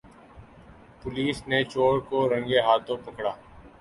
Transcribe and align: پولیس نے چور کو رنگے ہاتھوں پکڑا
پولیس 1.01 1.37
نے 1.49 1.59
چور 1.71 1.95
کو 2.09 2.17
رنگے 2.31 2.59
ہاتھوں 2.67 2.97
پکڑا 3.05 3.31